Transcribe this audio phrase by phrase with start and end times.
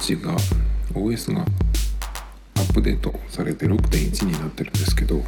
[0.00, 0.34] チが
[0.94, 1.44] OS がア
[2.60, 5.22] ップデートされて6.1になってるんですけど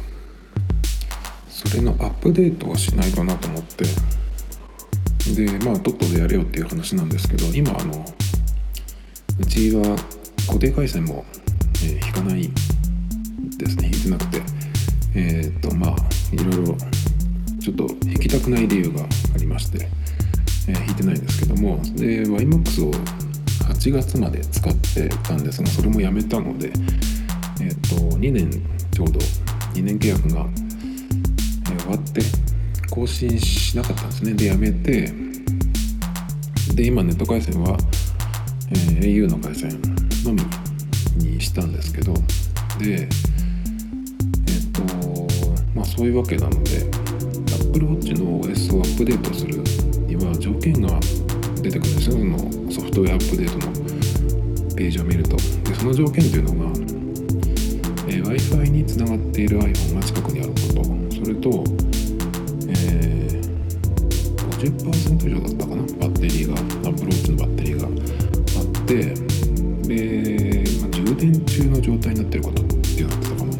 [1.47, 3.85] それのアップデートはしないかなと思って。
[5.35, 8.05] でまあとっととやれよっていう話なんですけど今あの
[9.39, 9.95] うちは
[10.47, 11.23] 固定回線も、
[11.81, 12.49] えー、引かない
[13.57, 14.41] ですね引いてなくて。
[15.15, 15.95] えっ、とまあ
[16.33, 16.75] いろいろ
[17.61, 19.87] ちょっと引きたくない理由がありまして
[20.67, 22.91] えー、引いてないんですけどもで YMAX を
[23.83, 26.71] 8月まで使ってたんですがそれもやめたので、
[27.59, 28.49] えーと、2年
[28.93, 29.19] ちょうど
[29.73, 30.45] 2年契約が、
[31.69, 32.21] え、終わって
[32.89, 34.33] 更新しなかったんですね。
[34.35, 35.11] でやめて
[36.75, 37.77] で今ネット回線は、
[38.71, 39.71] えー、au の回線
[40.23, 40.43] のみ
[41.17, 42.13] にしたんですけど
[42.79, 43.09] でえっ、
[44.71, 45.27] と
[45.75, 46.89] まあそういうわけなので
[47.67, 49.61] Apple Watch の OS をアップデートする
[50.07, 50.97] には条件が
[51.61, 52.13] 出てくるんですよ。
[52.13, 53.71] そのソフトウェアアップデートの
[54.75, 55.37] ページを見ると。
[55.37, 56.71] でその条件というのが、
[58.07, 60.83] え w i f i につながっている iPhone が近くにあること。
[61.13, 61.63] それと、
[62.69, 63.53] えー、
[64.57, 65.83] 50%以上だったかな？
[65.83, 66.57] バッテリーがア
[66.91, 69.13] ップローチのバッテリーがあって
[69.87, 73.53] で、まあ、充電中の状態になってることっていうのだったかな。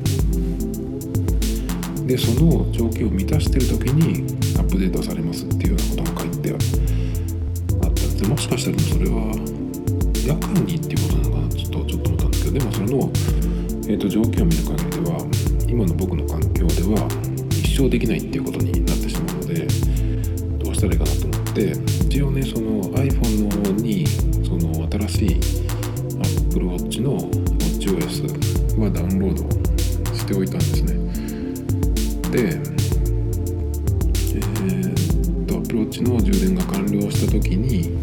[2.08, 4.25] でその条件を満たしてる時に
[4.58, 6.83] アップデートされますっていうようなことが書いてあったんです
[8.34, 9.30] もしかしたらそれは
[10.26, 13.12] 夜間にっていうことなのかなちょっとちょっと思ったんですけどでもその、
[13.86, 15.22] えーと、条件を見る限りでは
[15.70, 17.08] 今の僕の環境では
[17.52, 19.67] 一生できないっていうことになってしまうので
[20.66, 21.78] どうしたらいいかなと思って
[22.09, 24.08] 一応ねその iPhone の方に
[24.42, 25.39] その新しい
[26.50, 30.98] Apple Watch の WatchOS はダウンロードしておいたんですね。
[32.32, 32.73] で
[35.73, 38.02] プローチの充電が完了した時に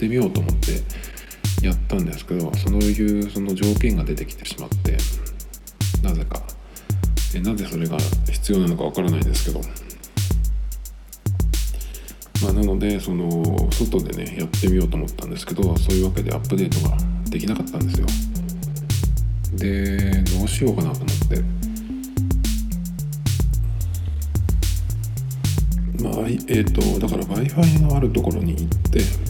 [0.00, 4.96] してみようと思ってやったんですけどそういうその条件が出てきてしまって
[6.02, 6.40] なぜか。
[7.34, 7.98] えなぜそれが
[8.30, 9.60] 必要なのかわからないんですけど。
[12.42, 16.96] まあ、なのでその外でねやってみようと思ったんですけどそういうわけでアップデートが
[17.28, 18.06] できなかったんですよ。
[19.58, 21.42] でどうしようかなと思って。
[26.02, 29.29] まあえっ、ー、とだから w i f i のあるところに行って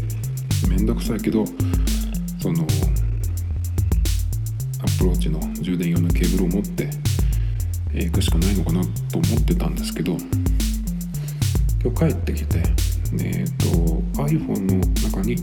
[0.71, 1.45] めんどくさいけど
[2.41, 2.67] そのア
[4.99, 6.89] プローチの充電用のケーブルを持って
[7.93, 10.17] 行くしかないのかなと思ってたんですけど
[11.83, 15.37] 今日帰ってきてえっ、ー、と iPhone の中に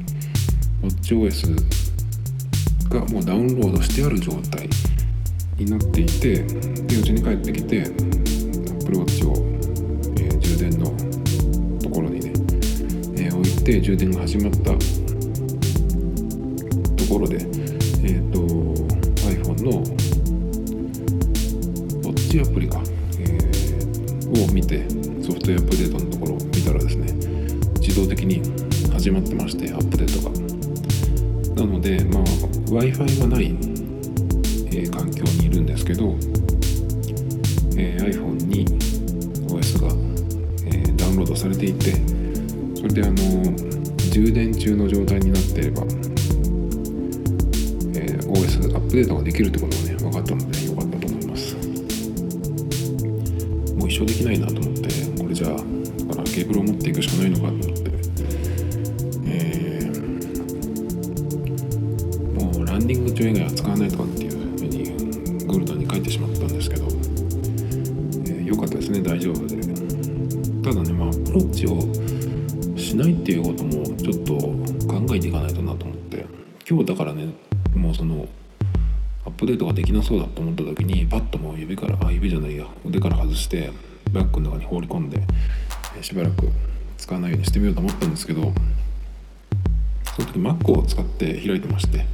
[0.81, 1.55] WatchOS
[2.89, 4.69] がもうダウンロードしてある状態
[5.57, 9.35] になっていてでうちに帰ってきて Apple Watch を、
[10.17, 10.85] えー、充電の
[11.81, 12.31] ところにね、
[13.17, 15.06] えー、置いて充電が始まった
[17.07, 18.39] ところで、えーと、
[19.29, 22.83] iPhone のウォッチアプリか、
[23.17, 24.83] えー、を見て
[25.23, 27.13] ソフトウェアアップデートのところを見たらですね
[27.79, 28.41] 自動的に
[28.91, 30.35] 始まってましてアップデートが。
[31.55, 32.23] なので、まあ、
[32.71, 36.13] w i f i がない、えー、環境にいるんですけど、
[49.37, 51.55] きるってことがね分かったのでよかったと思います。
[53.75, 54.89] もう一生できないなと思って
[55.21, 57.91] これじゃあだからケーブルを持っていくしかないのかと思って。
[59.29, 69.57] えー、もうランディング中以外は使わないとかっていうふうにゴールドに書いてしまったんですけど、えー、よかったですね大丈夫で。
[70.63, 71.77] ただねまあアプローチを
[79.37, 83.71] ップデートができなそうだと思った時にパッともう指からあ指じゃないや腕から外して
[84.11, 85.21] バッグの中に放り込んで
[86.01, 86.49] しばらく
[86.97, 88.51] 使わないようにしてみようと思ったんですけど
[90.15, 92.05] その時 Mac を使って開いてまして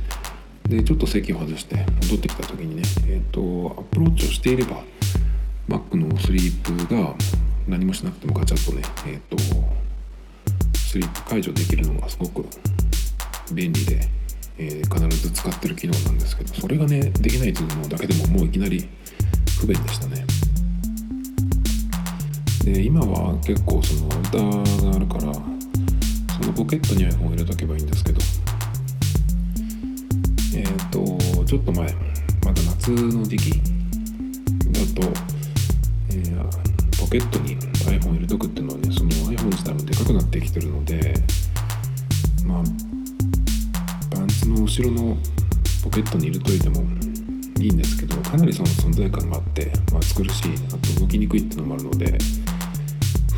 [0.67, 4.83] でちょっと席を外して戻ってきた時にね、えーと、アプローチをしていれば
[5.69, 7.15] Mac のスリープが
[7.67, 9.37] 何もしなくてもガチャッとね、えーと、
[10.77, 12.45] スリープ解除できるのがすごく
[13.53, 14.09] 便利で、
[14.57, 18.87] えー、必ず使ってる機能なんですけどそれがねできないというのだけでももういきなり
[19.59, 20.25] 不便でしたね。
[22.63, 24.37] で今は結構その歌
[24.87, 28.19] があるからそのポケットに iPhone を入れとけばいいんですけど
[30.55, 31.93] えっ、ー、とちょっと前
[32.45, 35.33] まだ夏の時期だと
[36.09, 41.15] えー、ポケットに iPhone 入れとくっていうのはねその iPhone 自体もでかくなってきてるので
[42.45, 42.92] まあ
[44.53, 45.17] の後ろの
[45.83, 46.81] ポケットに入れといても
[47.59, 52.17] いいんですけどかなりその存在感があって、まあ、暑苦しいあと動きにくいっていうのもあるので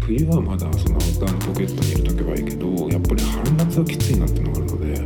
[0.06, 5.02] 冬はまだそのアウターのポケットに入れとけばいいけどやっぱり春夏はきついなっていうのがあるので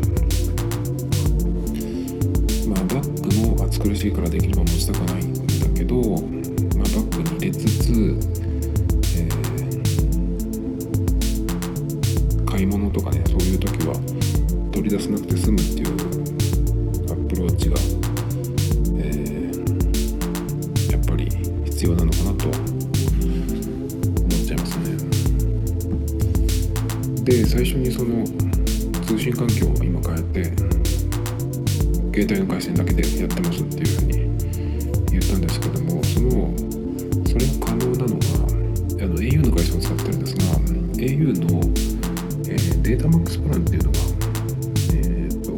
[2.67, 5.39] まあバッグも暑苦しいからできれば持ちたくないんだ
[5.77, 6.38] けど、
[33.29, 34.13] ってますっていうふうに
[35.11, 36.53] 言ったんですけどもその
[37.27, 38.25] それが可能なのが
[39.03, 40.41] あの au の会社を使ってるんですが
[40.97, 41.59] au の、
[42.47, 43.99] えー、データマックスプランっていうのが
[44.93, 45.51] えっ、と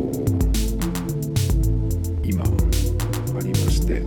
[2.24, 2.48] 今あ
[3.42, 4.02] りまして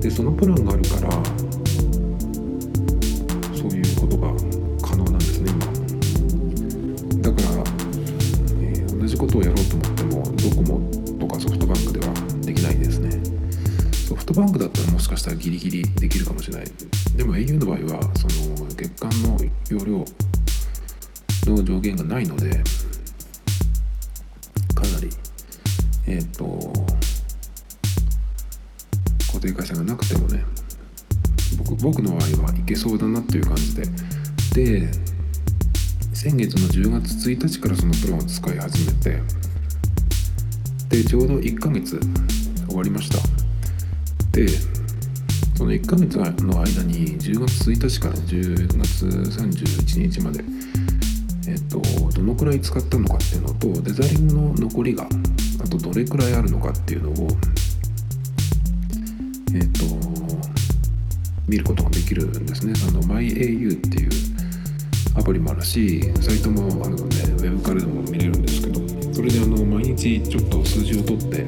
[0.00, 1.35] でそのプランがあるから
[15.16, 16.66] かしたらギリギリできるかもしれない。
[17.16, 19.38] でも au の場合はその月間の
[19.70, 22.50] 容量の上限がないので
[24.74, 25.08] かなり
[26.06, 26.72] えっ、ー、と
[29.26, 30.44] 固定会社がなくてもね
[31.56, 33.86] 僕僕の場合はいけそうだなっていう感じで。
[34.54, 34.90] で
[36.12, 39.20] 先月の10月1日からそのプランを使い始めて
[40.88, 42.00] でちょうど1ヶ月
[42.66, 43.18] 終わりました。
[44.32, 44.75] で
[45.56, 50.44] その1ヶ月の間に10月1日から10月31日まで
[51.48, 51.80] えっと
[52.14, 55.08] どのくらい使ったのかっていうのとデザリングの残りが
[55.64, 57.28] あとどれくらいあるのかっていうのを
[59.54, 59.84] えっ、と
[61.48, 62.74] 見ることができるんですね。
[62.88, 64.10] あの MyAU っていう
[65.14, 68.80] アプリもあるしサイトもあるのでウェブからでも見れるんですけど
[69.14, 71.46] それであの毎日ちょっと数字を取って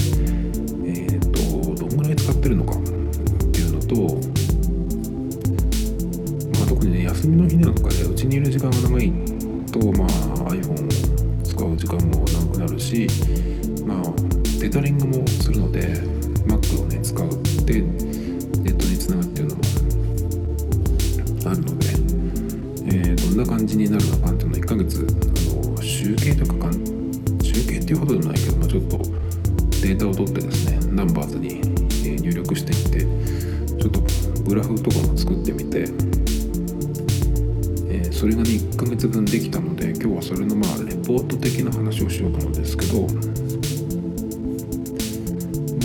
[0.86, 2.87] えっ、とどんぐらい使ってるのか
[3.88, 3.94] と、
[6.58, 9.10] まあ、特にね休みの日なんかでうちにいる時間が長い
[9.72, 10.08] と、まあ、
[10.52, 10.88] iPhone を
[11.42, 13.06] 使う時間も長くなるし
[13.84, 14.02] まあ
[14.60, 15.80] デタリングもするので
[16.46, 17.30] Mac をね使うっ
[17.64, 19.62] てネットにつながってるのも
[21.46, 21.86] あるので、
[22.84, 26.74] えー、どんな感じになるのかっていうのを1ヶ月あの集計とかかん
[27.42, 28.98] 集計っていうほどでもないけど、まあ、ちょっと
[29.80, 31.62] データを取ってですねナンバーズに
[32.20, 33.47] 入力していって
[33.78, 34.00] ちょっと
[34.42, 35.82] グラフとかも作ってみて、
[37.88, 43.02] えー、それがね1ヶ月分できたので今日はそれのまあレポート的な話をしようと思うんですけど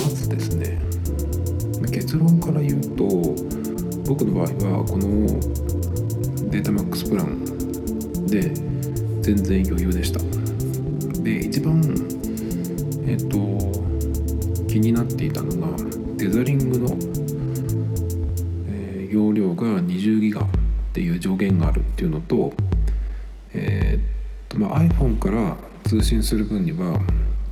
[0.04, 0.82] まずですね
[1.92, 3.06] 結論から言うと
[4.08, 4.46] 僕の場合
[4.80, 5.63] はこの
[24.64, 26.98] まあ、iPhone から通信する分には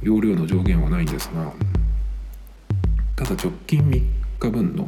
[0.01, 1.51] 容量の上限はないんですが
[3.17, 4.03] ただ直近3
[4.39, 4.87] 日分の、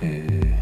[0.00, 0.56] え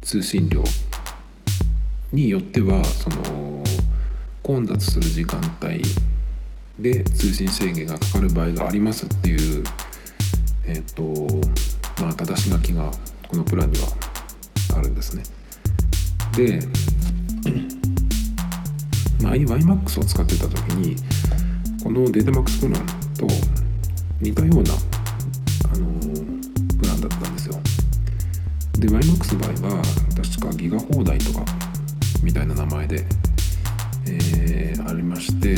[0.00, 0.62] ー、通信量
[2.12, 3.64] によってはその
[4.44, 5.82] 混雑する時間帯
[6.78, 9.64] で通信制限がかかる場合がありますっていう、
[10.66, 11.02] えーと
[12.00, 12.92] まあ、正し書きが
[13.26, 13.88] このプランには
[14.76, 15.24] あるんですね。
[16.36, 16.60] で、
[19.22, 20.96] まあ、iMAX を使ってた時に
[21.82, 23.26] このデータマックスプランと
[24.20, 24.74] 似たような、
[25.72, 25.86] あの、
[26.78, 27.54] プランだったんですよ。
[28.78, 29.82] で YMAX の場合は
[30.14, 31.42] 確かギガ放題とか
[32.22, 33.06] みたいな名前で、
[34.06, 35.56] えー、ありまして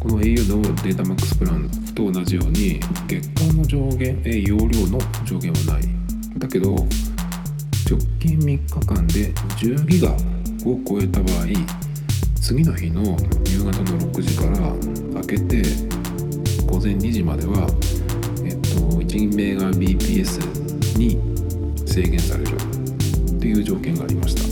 [0.00, 5.82] この au のデータマックスプランと同じように月間の上限、え容量の上限はない。
[6.36, 6.74] だけど
[7.88, 11.46] 直近3日間で10ギガを超えた場合
[12.38, 13.16] 次の日の
[13.48, 14.58] 夕方の6時から
[15.22, 15.62] 開けて
[16.66, 17.66] 午前2時までは、
[18.44, 18.68] えっと、
[19.00, 21.18] 1メガ BPS に
[21.88, 24.42] 制限されるっていう条件がありました。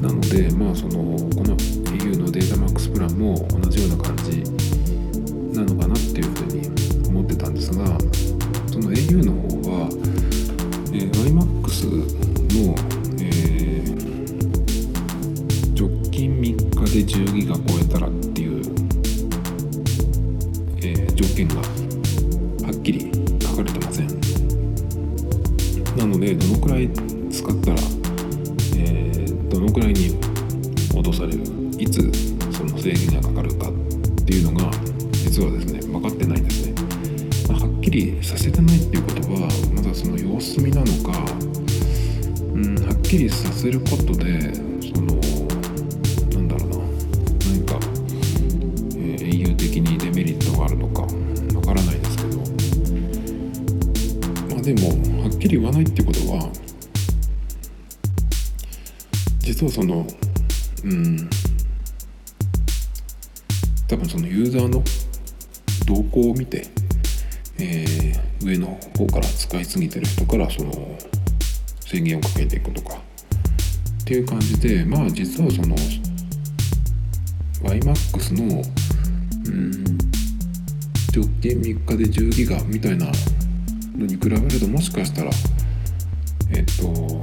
[0.00, 4.42] なのでまあそのこの au のデータマックスプランも同じような感じ
[16.94, 18.62] で10ギガ超えたらっていう、
[20.76, 23.10] えー、条件がはっきり
[23.42, 24.06] 書かれてません。
[25.96, 26.88] なのでどのくらい
[27.32, 27.76] 使ったら、
[28.76, 30.16] えー、どのくらいに
[30.94, 31.40] 落とされる
[31.80, 32.00] いつ
[32.56, 34.70] その制限がかかるかっていうのが
[35.14, 36.74] 実はですね分かってないんですね、
[37.48, 41.18] まあ、はっきりさせてないっていうことはまだその様子見なのか
[42.54, 44.54] うんはっきりさせることで
[44.94, 45.03] その
[65.86, 66.66] 動向を見て、
[67.58, 70.98] えー、上の方から使いすぎてる人からその
[71.80, 75.76] 制限をかけていくとかっていう感じでまあ実はその
[77.62, 78.62] YMAX の
[79.46, 79.98] うん
[81.14, 83.06] 直近3日で10ギガみたいな
[83.96, 85.30] のに比べるともしかしたら
[86.50, 87.20] えっと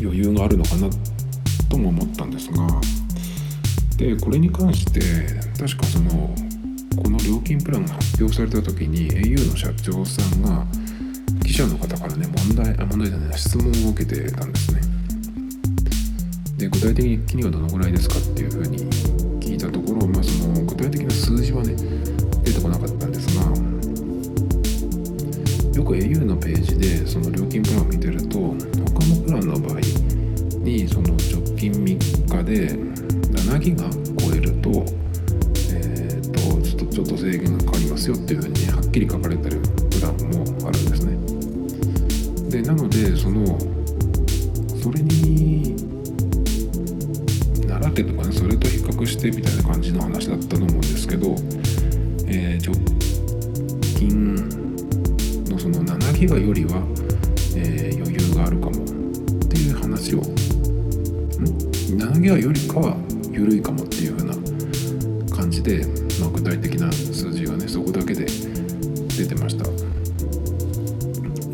[0.00, 0.88] 余裕があるのかな
[1.70, 2.66] とも思ったんですが
[3.96, 5.00] でこれに関して
[5.58, 6.34] 確かその
[6.96, 10.66] この料金プランが発表された時に au の社長さんが
[11.44, 14.80] 記者の方からね問題あ問題じゃない質問を受けてたんですね。
[16.56, 18.78] で具体的にはどのぐらいですかっていうふうに
[19.40, 21.74] 聞いたところ、まあ、その具体的な数字はね
[22.44, 23.42] 出てこなかったんですが
[25.74, 27.98] よく au のページでその料金プランを見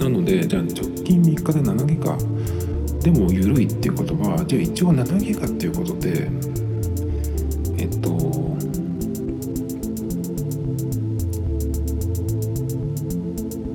[0.01, 0.73] なのでじゃあ直
[1.05, 2.17] 近3日で7ギガ。
[3.01, 6.29] でも緩いっていうことはじゃあ一応7ギガっていうことで
[7.79, 8.11] えっと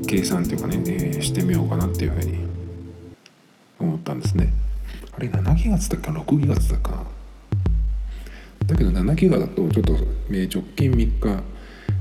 [0.07, 2.37] 計算っていうかね、えー、してみようかなっていうふうに
[3.79, 4.53] 思ったんですね。
[5.17, 7.03] あれ7ギガつったか6ギガつったかな？
[8.67, 9.93] だけど7ギガだとちょっと、
[10.31, 11.43] え直近3日、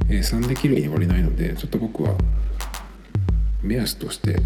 [0.08, 2.14] え3できるように割れないのでちょっと僕は
[3.64, 4.36] 目安として、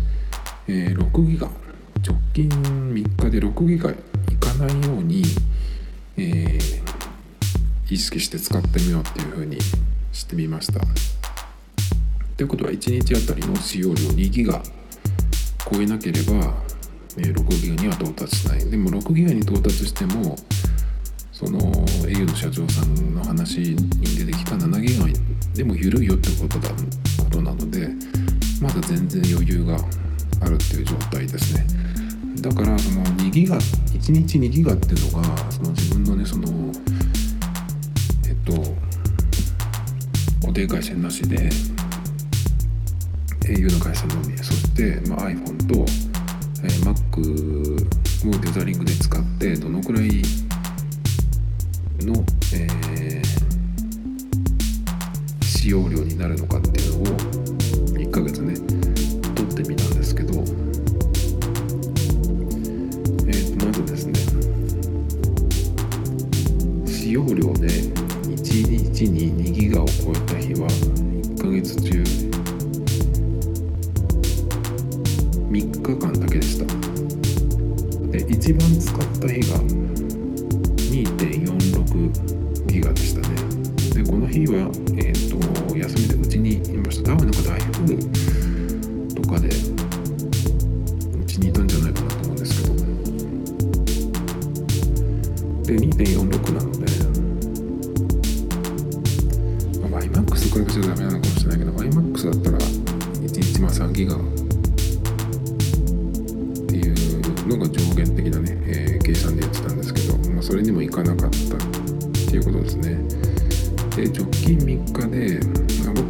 [0.68, 1.48] え6ギガ
[2.06, 3.94] 直近3日で6ギガい
[4.38, 5.24] かないように、
[6.16, 9.58] えー、意識して使ってみようっていうふうに
[10.12, 10.80] してみました。
[12.36, 14.62] ということは1日あたりの使用量2ギガ
[15.70, 16.54] 超えなければ、
[17.16, 20.36] え6ギガには到達しないでも6ギガに到達しても
[21.32, 23.76] その au の社長さんの話に
[24.16, 25.06] 出てきた7ギガ
[25.54, 27.88] でも緩いよってことだことなので
[28.60, 29.76] まだ全然余裕が
[30.40, 31.66] あるっていう状態ですね。
[32.40, 36.72] だからその2ギガ1日2ギガっていうのがその自分のねその
[38.28, 38.52] えっと
[40.40, 41.50] 固定回線なしで
[43.42, 45.84] au の回線のみそして、まあ、iPhone と、
[46.62, 50.04] えー、Mac をデザリングで使ってどのくらい
[52.00, 52.24] の、
[52.54, 57.67] えー、使用量になるのかっていうのを
[67.08, 72.02] 使用量で1日に2ギガを超えた日は1ヶ月中。
[75.48, 76.66] 3日間だけでした。
[78.12, 79.56] で一番使った日が
[80.92, 83.28] 2.46ギガでしたね。
[83.94, 84.70] でこの日は、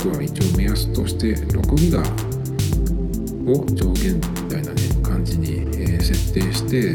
[0.09, 6.95] 僕は一応目安として6ギガを上限みたいなね感じに、え、設定して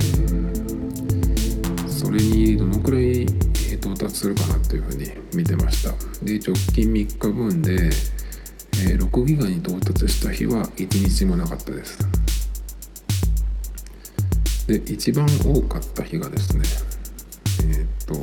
[1.88, 3.24] それにどのくらい
[3.74, 5.91] 到達するかなというふうに見てました。
[6.25, 7.91] で直近3日分で、
[8.88, 12.00] え、6ギガに到達した日は1日もなかったです。
[14.65, 16.63] で一番多かった日がですね
[17.75, 18.13] えっ、と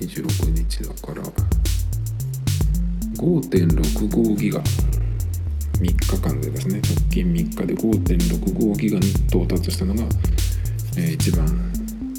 [0.00, 1.22] 26日だから
[3.18, 4.60] 5.65ギガ。
[4.60, 6.78] 3日間でですね。
[6.78, 10.02] 直近3日で5.65ギガに到達したのが、
[10.96, 11.44] えー、一番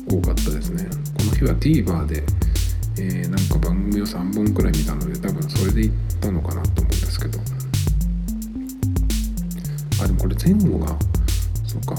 [0.10, 0.86] 多かったですね。
[1.18, 2.24] この日は TVer で、
[2.98, 7.39] えー、なんか番組を3本くらい見たので多分それでいったのかなと思うんですけど。
[10.03, 10.88] あでもこれ前後が
[11.65, 11.96] そうか。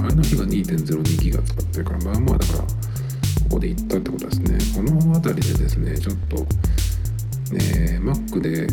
[0.00, 2.66] 前の日が2.02ギガ使ってるからまあまあだからこ
[3.50, 4.58] こで行ったってことですね。
[4.74, 6.46] この辺りでですねちょっと
[7.52, 8.66] ね Mac で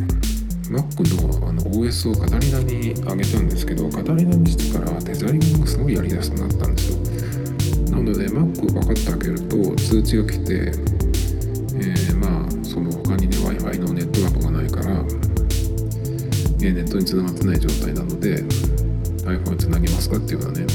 [0.69, 6.97] Mac のあの OS をカタリナに上げたんですけどカタリナにしてからテザリングがすごいやりやすくなったんですよ。
[7.91, 14.93] なので Mac をパカッと開けると通知が来て、えー、まあその他にね Wi-Fi のネットワークがないから、
[16.61, 18.43] えー、ネットにつながってない状態なので
[19.25, 20.65] iPhone につなぎますかっていうようなね、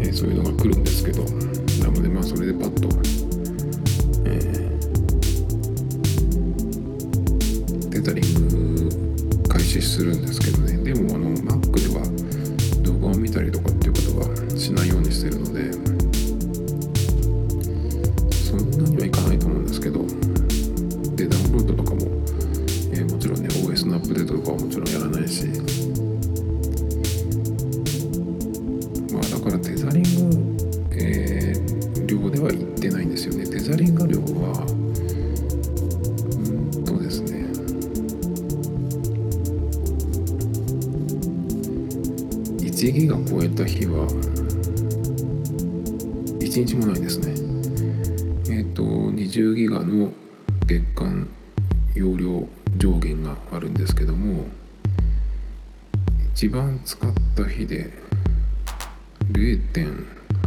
[0.00, 2.88] え、そういうのが来るんですけどなのでまあそれでパッと、
[8.06, 10.76] タ、リング開始するんですけどね。
[10.78, 11.55] でもあのまあ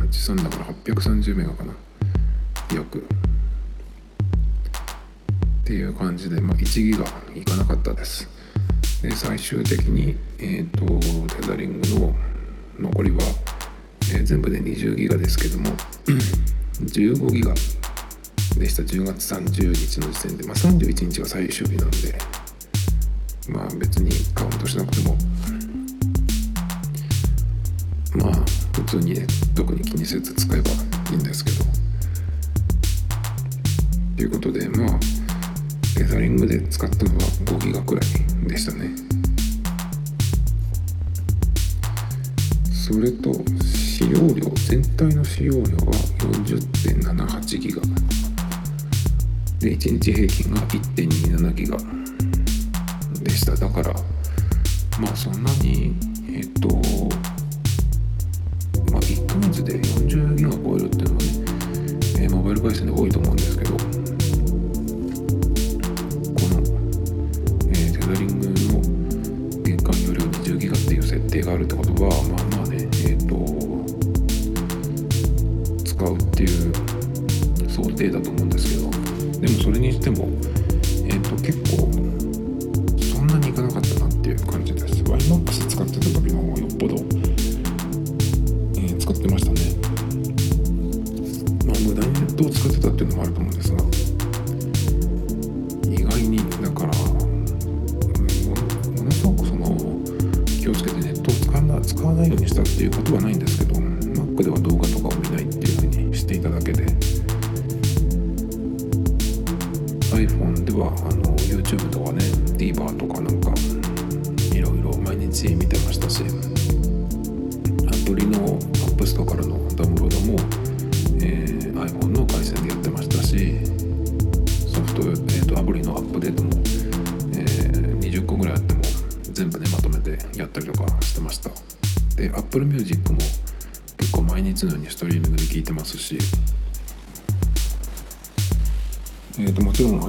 [0.10, 1.74] 0.83だから830メガかな。
[2.76, 3.02] 約っ
[5.64, 8.28] ていう感じで、まあ、1ギガいかなかったです。
[9.02, 10.86] で最終的に、えーと、
[11.36, 12.16] テザリングの
[12.80, 13.18] 残りは、
[14.14, 15.70] えー、全部で20ギガですけども
[16.82, 17.54] 15ギガ
[18.58, 18.84] でした。
[18.84, 22.18] 10月30日の時点で、まあ、31日が最終日なんで
[23.48, 25.16] まあ別にカウントしなくても。
[28.16, 28.59] まあ
[28.90, 30.72] 通にね特に気にせず使えば
[31.12, 31.64] いいんですけど。
[34.18, 35.00] ということでまあ
[35.96, 38.90] テザリングで使ったのは5ギガくらいでしたね。
[42.72, 43.32] それと
[43.64, 45.94] 使用量全体の使用量は
[46.48, 47.82] 40.78ギガ。
[49.60, 51.78] で1日平均が1.27ギガ
[53.24, 53.56] でした。
[53.56, 53.94] だから
[55.00, 55.94] まあそんなに
[56.28, 57.19] えっ、ー、と
[59.64, 61.28] で40ギガ超えるっていうのはね、
[62.22, 63.90] えー、モバイル回線で多いと思うんですけどこの、
[67.68, 68.54] えー、テザリングの
[69.64, 73.36] 玄関容量20ギガっていう設定があるってことはまあまあねえっ、ー、と
[75.84, 76.74] 使うっていう
[77.70, 78.29] 想定だと
[103.18, 103.49] したっ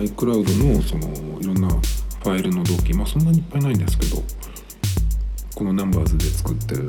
[0.00, 4.22] iCloud のそのいろんなファイルの同期まあそんなにいっぱいないんですけど
[5.54, 6.86] この Numbers で作ってる、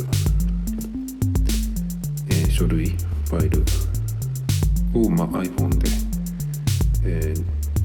[2.30, 3.64] えー、書類ファイル
[4.94, 5.90] を、まあ、iPhone で、
[7.04, 7.34] え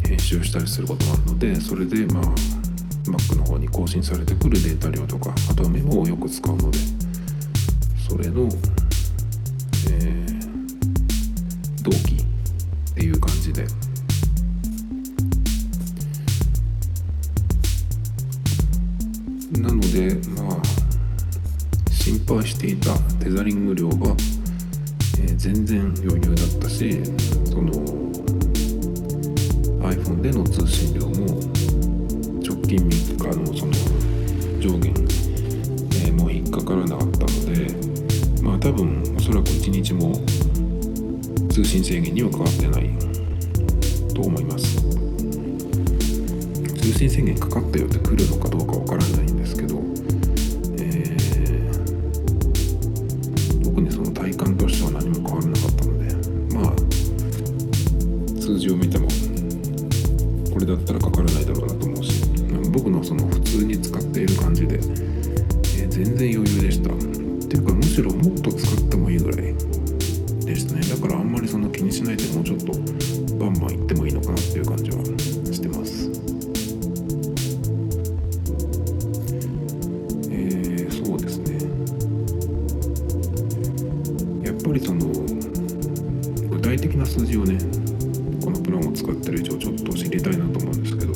[0.05, 2.23] ー、編集したりすることもあるのでそれでまあ
[3.11, 6.79] Mac の方に更新されてくるデータ量とかあとはメモをよく使うので
[8.09, 8.49] それの、
[9.91, 10.26] えー、
[38.77, 40.13] 分おそらく1日も
[41.49, 42.91] 通信制限には変わってない
[44.15, 44.77] と思います。
[46.75, 49.81] 通信制限かかったよって来るのかどうかわからないんですけど、
[87.17, 87.57] 数字をね
[88.45, 91.13] このプランを使ってる以上ちょっと知りたいなと思うんですけど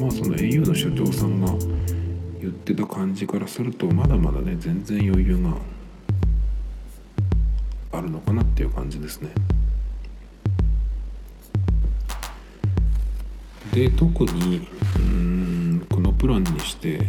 [0.00, 1.52] まあその au の社長さんが
[2.40, 5.56] 言ってた感じからするとまだまだね全然余裕が
[7.98, 9.30] あるのかなっていう感じですね。
[13.74, 17.00] で特にうんこのプランにして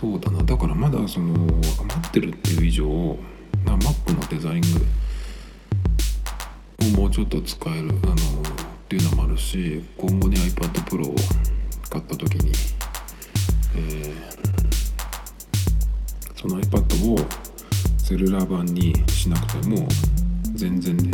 [0.00, 1.60] そうだなだからまだその余
[2.08, 3.16] ってるっていう以上、
[3.64, 4.62] まあ、Mac のデザイン
[6.94, 8.16] をもうちょっと使えるあのっ
[8.88, 11.14] ていうのもあるし今後に iPad Pro を
[11.90, 12.52] 買った時に、
[13.76, 14.14] えー、
[16.40, 17.16] その iPad を
[17.98, 19.88] セルラー版にしなくても
[20.54, 21.10] 全然ね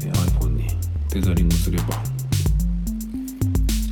[0.00, 0.66] iPhone に
[1.08, 2.02] テザリングすれば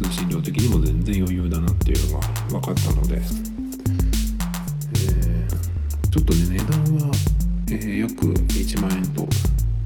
[0.03, 7.13] 通信量的にも全然余裕だなっていうのが分かったので、えー、ちょっとね値段は、
[7.71, 9.29] えー、約1万円と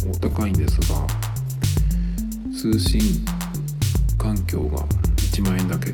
[0.08, 1.04] お高いんですが
[2.56, 3.00] 通信
[4.16, 4.78] 環境が
[5.16, 5.90] 1万円だけ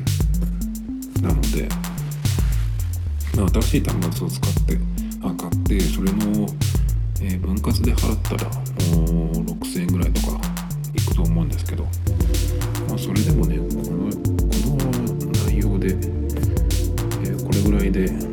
[1.23, 1.67] なので、
[3.35, 4.77] まあ、新しい端末を使って
[5.23, 6.47] あ買ってそれの、
[7.21, 8.51] えー、分割で払ったら
[8.95, 10.39] もう6000円ぐらいとか
[10.93, 11.89] いくと思うんですけど、ま
[12.93, 14.11] あ、それでもねこの
[14.51, 18.28] この内容で、えー、これぐらいで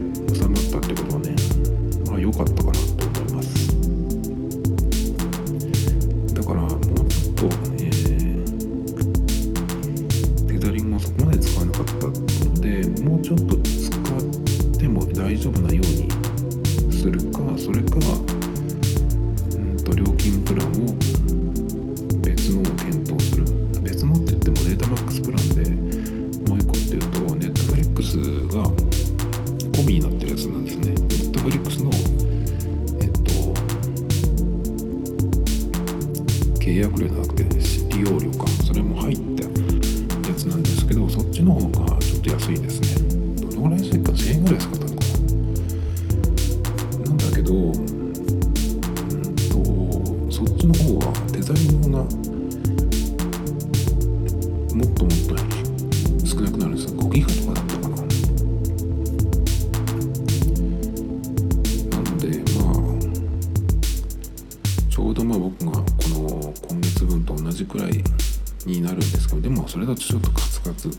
[68.67, 70.91] になるんですけどでもそれだとちょっとカツカツ。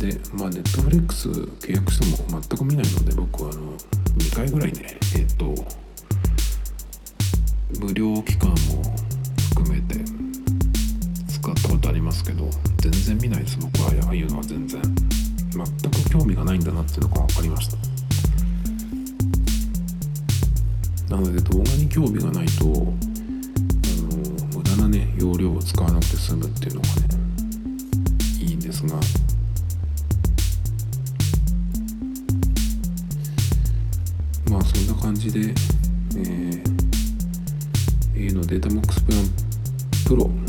[0.00, 3.72] でまあネットフリックス契約しても全く見ないので僕はあの
[4.18, 5.54] 2回ぐらいねえっ、と
[7.80, 8.56] 無料期間も
[9.50, 10.00] 含めて
[11.28, 13.58] 使ったことありますけど全然見ないです。
[13.58, 14.82] 僕はああいうのは全然。
[15.54, 17.76] 全く興味がないんだなっていうのが分かりました。
[21.14, 22.92] なので動画に興味がないと
[24.74, 26.94] 無駄なね容量を使わなくて済むっていうのがね
[28.40, 28.94] いいんですが。
[34.50, 39.20] まあそんな感じで、えー、A のデータマックスプラン
[40.06, 40.43] プロ